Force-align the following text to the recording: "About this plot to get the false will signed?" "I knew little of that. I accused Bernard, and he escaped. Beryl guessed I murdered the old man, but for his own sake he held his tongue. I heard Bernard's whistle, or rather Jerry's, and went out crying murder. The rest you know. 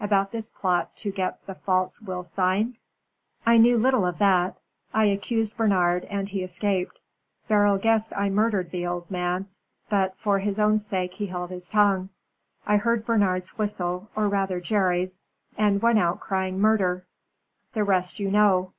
"About 0.00 0.32
this 0.32 0.50
plot 0.50 0.96
to 0.96 1.12
get 1.12 1.46
the 1.46 1.54
false 1.54 2.00
will 2.00 2.24
signed?" 2.24 2.80
"I 3.46 3.58
knew 3.58 3.78
little 3.78 4.04
of 4.04 4.18
that. 4.18 4.58
I 4.92 5.04
accused 5.04 5.56
Bernard, 5.56 6.04
and 6.06 6.28
he 6.28 6.42
escaped. 6.42 6.98
Beryl 7.46 7.78
guessed 7.78 8.12
I 8.16 8.28
murdered 8.28 8.72
the 8.72 8.88
old 8.88 9.08
man, 9.08 9.46
but 9.88 10.16
for 10.16 10.40
his 10.40 10.58
own 10.58 10.80
sake 10.80 11.14
he 11.14 11.26
held 11.26 11.50
his 11.50 11.68
tongue. 11.68 12.08
I 12.66 12.78
heard 12.78 13.06
Bernard's 13.06 13.56
whistle, 13.56 14.10
or 14.16 14.28
rather 14.28 14.60
Jerry's, 14.60 15.20
and 15.56 15.80
went 15.80 16.00
out 16.00 16.18
crying 16.18 16.58
murder. 16.58 17.06
The 17.74 17.84
rest 17.84 18.18
you 18.18 18.32
know. 18.32 18.72